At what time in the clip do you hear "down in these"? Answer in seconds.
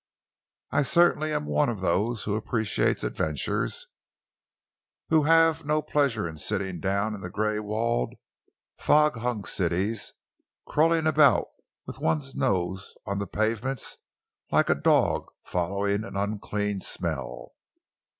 6.79-7.29